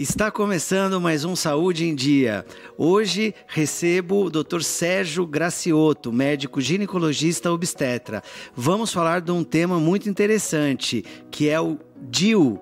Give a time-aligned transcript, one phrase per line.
[0.00, 2.46] Está começando mais um Saúde em Dia.
[2.78, 4.62] Hoje recebo o Dr.
[4.62, 8.22] Sérgio Gracioto, médico ginecologista obstetra.
[8.56, 12.58] Vamos falar de um tema muito interessante, que é o DIU,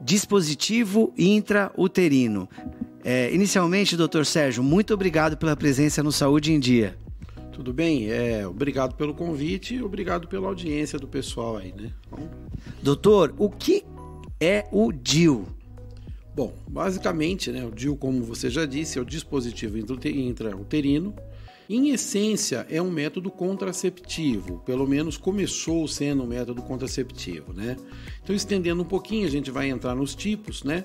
[0.00, 2.48] dispositivo intrauterino.
[3.04, 6.96] É, inicialmente, doutor Sérgio, muito obrigado pela presença no Saúde em Dia.
[7.52, 11.90] Tudo bem, é, obrigado pelo convite e obrigado pela audiência do pessoal aí, né?
[12.10, 12.26] Bom.
[12.82, 13.84] Doutor, o que
[14.40, 15.46] é o DIU?
[16.34, 21.14] Bom, basicamente, né, o DIU, como você já disse, é o dispositivo intrauterino.
[21.68, 27.76] Em essência, é um método contraceptivo, pelo menos começou sendo um método contraceptivo, né?
[28.22, 30.84] Então, estendendo um pouquinho, a gente vai entrar nos tipos, né?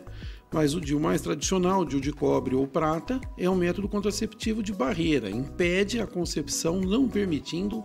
[0.52, 4.62] Mas o DIU mais tradicional, o DIU de cobre ou prata, é um método contraceptivo
[4.62, 7.84] de barreira, impede a concepção, não permitindo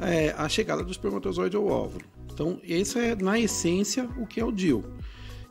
[0.00, 2.04] é, a chegada do espermatozoide ao óvulo.
[2.32, 4.84] Então, esse é, na essência, o que é o DIU.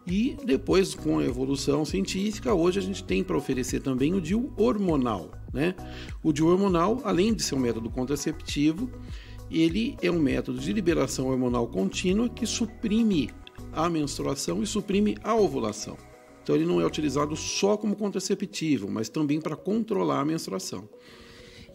[0.05, 4.51] E depois, com a evolução científica, hoje a gente tem para oferecer também o DIU
[4.57, 5.31] hormonal.
[5.53, 5.75] Né?
[6.21, 8.89] O DIU hormonal, além de ser um método contraceptivo,
[9.49, 13.29] ele é um método de liberação hormonal contínua que suprime
[13.71, 15.97] a menstruação e suprime a ovulação.
[16.43, 20.89] Então ele não é utilizado só como contraceptivo, mas também para controlar a menstruação.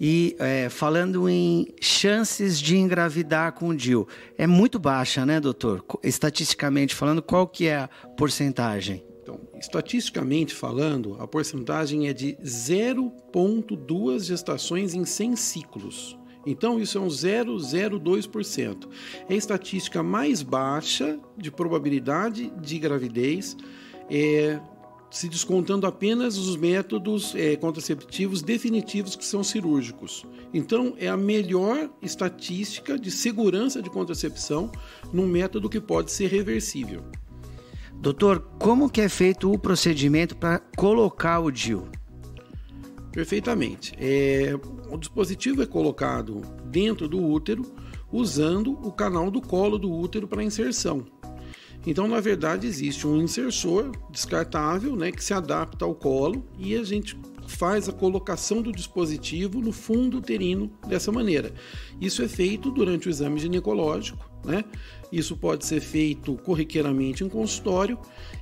[0.01, 5.85] E é, falando em chances de engravidar com o DIL, é muito baixa, né, doutor?
[6.03, 9.05] Estatisticamente falando, qual que é a porcentagem?
[9.23, 16.17] Então, estatisticamente falando, a porcentagem é de 0,2 gestações em 100 ciclos.
[16.47, 18.89] Então, isso é um 0,02%.
[19.29, 23.55] É a estatística mais baixa de probabilidade de gravidez.
[24.09, 24.59] É,
[25.11, 30.27] se descontando apenas os métodos é, contraceptivos definitivos que são cirúrgicos.
[30.53, 34.71] Então, é a melhor estatística de segurança de contracepção
[35.13, 37.03] num método que pode ser reversível.
[37.95, 41.89] Doutor, como que é feito o procedimento para colocar o DIU?
[43.11, 43.93] Perfeitamente.
[43.99, 44.55] É,
[44.91, 47.63] o dispositivo é colocado dentro do útero
[48.13, 51.05] usando o canal do colo do útero para inserção.
[51.87, 56.83] Então, na verdade, existe um insersor descartável né, que se adapta ao colo e a
[56.83, 57.17] gente
[57.47, 61.53] faz a colocação do dispositivo no fundo uterino dessa maneira.
[62.01, 64.65] Isso é feito durante o exame ginecológico, né?
[65.11, 67.99] Isso pode ser feito corriqueiramente em consultório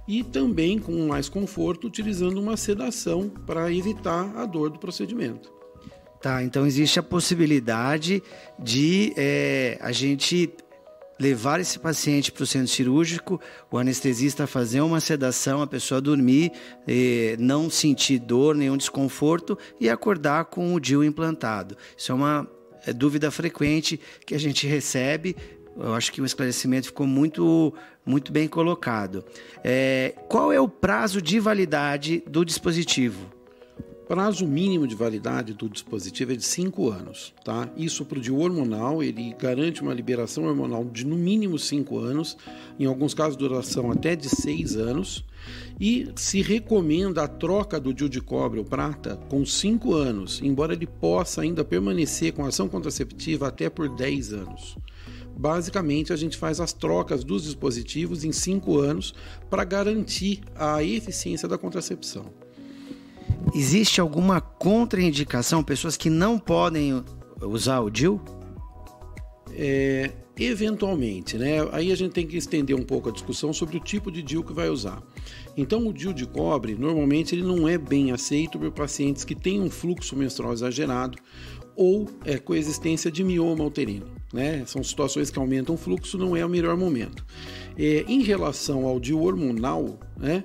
[0.08, 5.54] e também com mais conforto utilizando uma sedação para evitar a dor do procedimento.
[6.20, 8.20] Tá, então existe a possibilidade
[8.58, 10.50] de é, a gente
[11.18, 13.40] levar esse paciente para o centro cirúrgico,
[13.70, 16.52] o anestesista fazer uma sedação, a pessoa dormir,
[16.86, 21.76] eh, não sentir dor, nenhum desconforto e acordar com o DIU implantado.
[21.96, 22.48] Isso é uma
[22.86, 25.36] é, dúvida frequente que a gente recebe.
[25.78, 29.24] Eu acho que o esclarecimento ficou muito, muito bem colocado.
[29.62, 33.35] É, qual é o prazo de validade do dispositivo?
[34.08, 37.34] Prazo mínimo de validade do dispositivo é de 5 anos.
[37.44, 37.68] Tá?
[37.76, 42.36] Isso para o de hormonal, ele garante uma liberação hormonal de no mínimo 5 anos,
[42.78, 45.24] em alguns casos duração até de 6 anos,
[45.80, 50.72] e se recomenda a troca do DIU de cobre ou prata com 5 anos, embora
[50.72, 54.76] ele possa ainda permanecer com ação contraceptiva até por 10 anos.
[55.36, 59.14] Basicamente, a gente faz as trocas dos dispositivos em 5 anos
[59.50, 62.45] para garantir a eficiência da contracepção.
[63.54, 65.62] Existe alguma contraindicação?
[65.62, 67.02] Pessoas que não podem
[67.40, 68.20] usar o DIL?
[69.52, 71.66] É, eventualmente, né?
[71.72, 74.44] Aí a gente tem que estender um pouco a discussão sobre o tipo de DIL
[74.44, 75.02] que vai usar.
[75.56, 79.60] Então, o DIL de cobre, normalmente, ele não é bem aceito por pacientes que têm
[79.60, 81.16] um fluxo menstrual exagerado
[81.76, 84.06] ou é, coexistência de mioma uterino.
[84.32, 84.64] Né?
[84.66, 87.24] São situações que aumentam o fluxo, não é o melhor momento.
[87.78, 90.42] É, em relação ao DIU hormonal, né?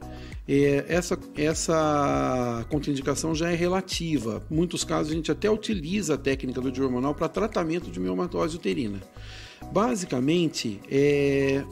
[0.47, 4.43] É, essa, essa contraindicação já é relativa.
[4.51, 7.99] Em muitos casos, a gente até utiliza a técnica do DIU hormonal para tratamento de
[7.99, 8.99] miomatose uterina.
[9.71, 11.63] Basicamente, é,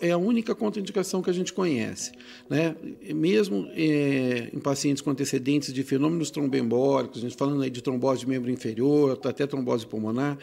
[0.00, 2.12] é a única contraindicação que a gente conhece.
[2.48, 2.74] Né?
[3.14, 8.20] Mesmo é, em pacientes com antecedentes de fenômenos tromboembólicos, a gente falando aí de trombose
[8.20, 10.38] de membro inferior, até trombose pulmonar,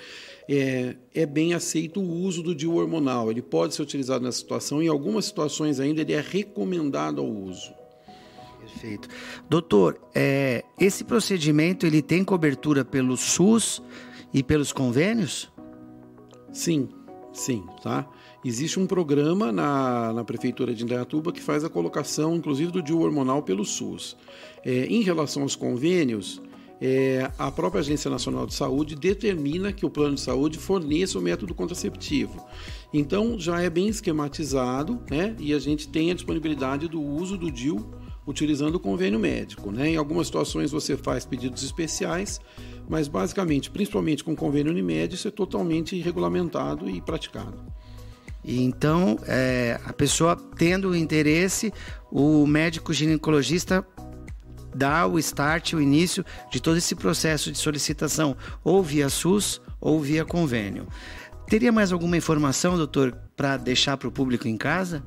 [0.48, 3.32] é, é bem aceito o uso do DIU hormonal.
[3.32, 7.74] Ele pode ser utilizado nessa situação, em algumas situações ainda ele é recomendado ao uso.
[8.60, 9.08] Perfeito.
[9.50, 13.82] Doutor, é, esse procedimento ele tem cobertura pelo SUS
[14.34, 15.52] e pelos convênios?
[16.52, 16.90] Sim,
[17.34, 18.08] sim, tá?
[18.44, 23.02] Existe um programa na, na Prefeitura de Indaiatuba que faz a colocação, inclusive, do DIU
[23.02, 24.16] hormonal pelo SUS.
[24.64, 26.42] É, em relação aos convênios,
[26.80, 31.22] é, a própria Agência Nacional de Saúde determina que o plano de saúde forneça o
[31.22, 32.46] método contraceptivo.
[32.94, 37.52] Então, já é bem esquematizado né, e a gente tem a disponibilidade do uso do
[37.52, 37.86] DIU
[38.28, 39.72] utilizando o convênio médico.
[39.72, 39.92] Né?
[39.92, 42.40] Em algumas situações você faz pedidos especiais,
[42.88, 47.58] mas basicamente, principalmente com o convênio Unimed, isso é totalmente regulamentado e praticado.
[48.44, 51.74] Então, é, a pessoa tendo interesse,
[52.12, 53.86] o médico ginecologista
[54.76, 60.00] dá o start, o início de todo esse processo de solicitação, ou via SUS ou
[60.00, 60.88] via convênio.
[61.48, 65.04] Teria mais alguma informação, doutor, para deixar para o público em casa?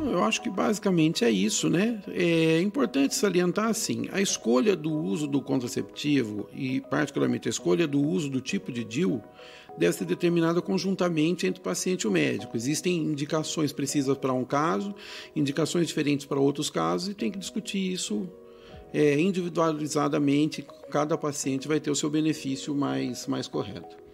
[0.00, 2.00] Eu acho que basicamente é isso, né?
[2.08, 8.00] É importante salientar assim: a escolha do uso do contraceptivo e, particularmente, a escolha do
[8.00, 9.22] uso do tipo de DIU
[9.76, 12.56] deve ser determinada conjuntamente entre o paciente e o médico.
[12.56, 14.94] Existem indicações precisas para um caso,
[15.34, 18.28] indicações diferentes para outros casos, e tem que discutir isso
[18.92, 20.66] é, individualizadamente.
[20.90, 24.07] Cada paciente vai ter o seu benefício mais, mais correto.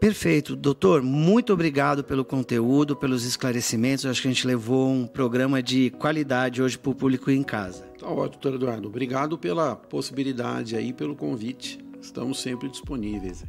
[0.00, 0.54] Perfeito.
[0.54, 4.06] Doutor, muito obrigado pelo conteúdo, pelos esclarecimentos.
[4.06, 7.82] acho que a gente levou um programa de qualidade hoje para o público em casa.
[7.98, 8.88] Tá ótimo, doutor Eduardo.
[8.88, 11.80] Obrigado pela possibilidade aí, pelo convite.
[12.00, 13.44] Estamos sempre disponíveis.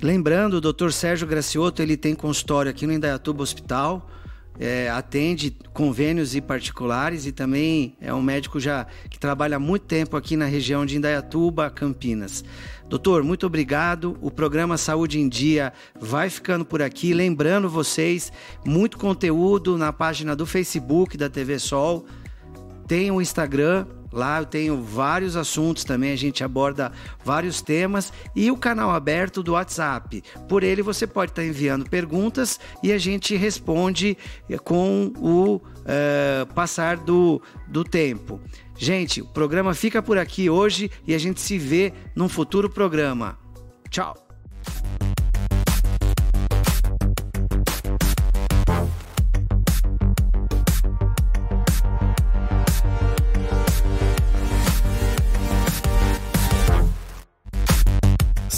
[0.00, 4.10] Lembrando, o doutor Sérgio Gracioto, ele tem consultório aqui no Indaiatuba Hospital
[4.60, 9.86] é, atende convênios e particulares e também é um médico já que trabalha há muito
[9.86, 12.44] tempo aqui na região de Indaiatuba, Campinas.
[12.86, 14.18] Doutor, muito obrigado.
[14.20, 17.14] O programa Saúde em Dia vai ficando por aqui.
[17.14, 18.30] Lembrando vocês,
[18.62, 22.04] muito conteúdo na página do Facebook da TV Sol.
[22.86, 26.92] Tem o Instagram, Lá eu tenho vários assuntos também, a gente aborda
[27.24, 30.22] vários temas e o canal aberto do WhatsApp.
[30.48, 34.16] Por ele você pode estar enviando perguntas e a gente responde
[34.48, 38.40] eh, com o uh, passar do, do tempo.
[38.76, 43.38] Gente, o programa fica por aqui hoje e a gente se vê num futuro programa.
[43.90, 44.29] Tchau!